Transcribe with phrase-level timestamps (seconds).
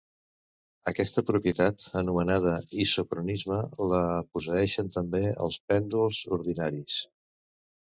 [0.91, 2.55] Aquesta propietat, anomenada
[2.87, 3.59] isocronisme,
[3.93, 4.01] la
[4.33, 7.01] posseeixen també els pèndols ordinaris.